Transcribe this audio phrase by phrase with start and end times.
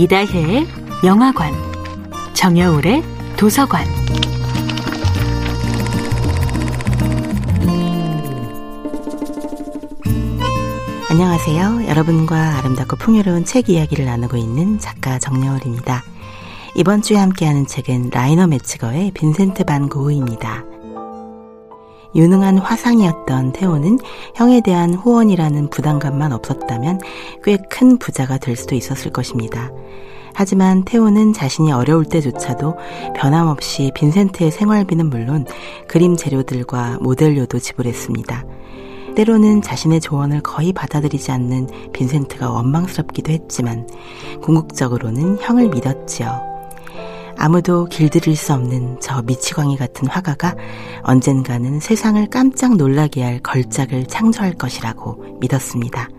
[0.00, 0.66] 이다혜의
[1.04, 1.52] 영화관,
[2.32, 3.02] 정여울의
[3.36, 3.84] 도서관.
[11.10, 11.86] 안녕하세요.
[11.86, 16.02] 여러분과 아름답고 풍요로운 책 이야기를 나누고 있는 작가 정여울입니다.
[16.76, 20.64] 이번 주에 함께하는 책은 라이너 매치거의 빈센트 반 고흐입니다.
[22.14, 23.98] 유능한 화상이었던 태호는
[24.34, 27.00] 형에 대한 후원이라는 부담감만 없었다면
[27.44, 29.70] 꽤 큰 부자가 될 수도 있었을 것입니다.
[30.34, 32.76] 하지만 태호는 자신이 어려울 때조차도
[33.16, 35.46] 변함없이 빈센트의 생활비는 물론
[35.88, 38.44] 그림 재료들과 모델료도 지불했습니다.
[39.16, 43.88] 때로는 자신의 조언을 거의 받아들이지 않는 빈센트가 원망스럽기도 했지만
[44.42, 46.49] 궁극적으로는 형을 믿었지요.
[47.40, 50.54] 아무도 길들일 수 없는 저 미치광이 같은 화가가
[51.02, 56.10] 언젠가는 세상을 깜짝 놀라게 할 걸작을 창조할 것이라고 믿었습니다.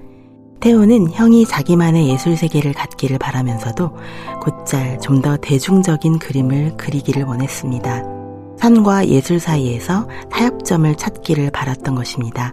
[0.62, 3.96] 태호는 형이 자기만의 예술 세계를 갖기를 바라면서도
[4.42, 8.04] 곧잘 좀 더 대중적인 그림을 그리기를 원했습니다.
[8.58, 12.52] 산과 예술 사이에서 타협점을 찾기를 바랐던 것입니다.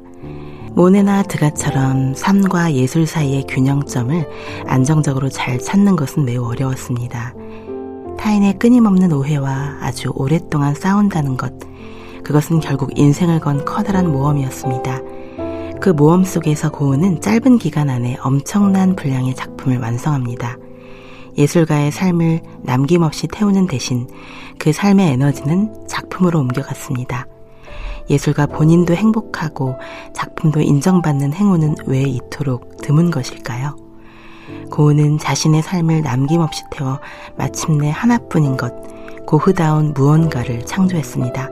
[0.72, 4.28] 모네나 드가처럼 삶과 예술 사이의 균형점을
[4.66, 7.32] 안정적으로 잘 찾는 것은 매우 어려웠습니다.
[8.18, 11.52] 타인의 끊임없는 오해와 아주 오랫동안 싸운다는 것,
[12.24, 15.00] 그것은 결국 인생을 건 커다란 모험이었습니다.
[15.80, 20.56] 그 모험 속에서 고은은 짧은 기간 안에 엄청난 분량의 작품을 완성합니다.
[21.38, 24.08] 예술가의 삶을 남김없이 태우는 대신
[24.58, 27.26] 그 삶의 에너지는 작품으로 옮겨갔습니다.
[28.10, 29.76] 예술가 본인도 행복하고
[30.12, 33.87] 작품도 인정받는 행운은 왜 이토록 드문 것일까요?
[34.70, 37.00] 고은은 자신의 삶을 남김없이 태워
[37.36, 38.72] 마침내 하나뿐인 것,
[39.26, 41.50] 고흐다운 무언가를 창조했습니다.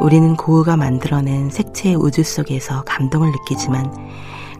[0.00, 3.92] 우리는 고흐가 만들어낸 색채의 우주 속에서 감동을 느끼지만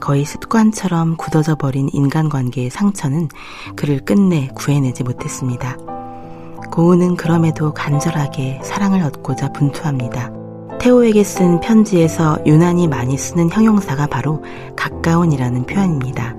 [0.01, 3.29] 거의 습관처럼 굳어져 버린 인간관계의 상처는
[3.77, 5.77] 그를 끝내 구해내지 못했습니다.
[6.73, 10.33] 고흐는 그럼에도 간절하게 사랑을 얻고자 분투합니다.
[10.81, 14.43] 테오에게 쓴 편지에서 유난히 많이 쓰는 형용사가 바로
[14.75, 16.35] 가까운이라는 표현입니다.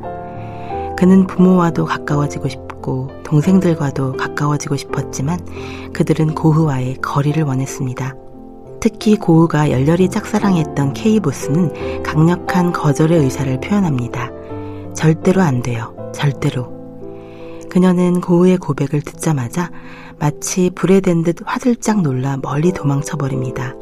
[0.97, 5.39] 그는 부모와도 가까워지고 싶고 동생들과도 가까워지고 싶었지만
[5.93, 8.15] 그들은 고흐와의 거리를 원했습니다.
[8.79, 14.29] 특히 고흐가 열렬히 짝사랑했던 케이보스는 강력한 거절의 의사를 표현합니다.
[14.93, 15.95] 절대로 안 돼요.
[16.13, 16.71] 절대로.
[17.69, 19.71] 그녀는 고흐의 고백을 듣자마자
[20.19, 23.73] 마치 불에 댄 듯 화들짝 놀라 멀리 도망쳐버립니다.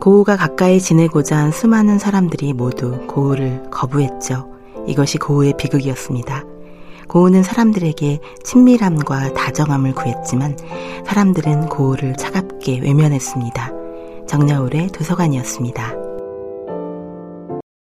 [0.00, 4.53] 고우가 가까이 지내고자 한 수많은 사람들이 모두 고우를 거부했죠.
[4.86, 6.44] 이것이 고우의 비극이었습니다.
[7.08, 10.56] 고우는 사람들에게 친밀함과 다정함을 구했지만
[11.06, 13.70] 사람들은 고우를 차갑게 외면했습니다.
[14.26, 16.03] 정여울의 도서관이었습니다.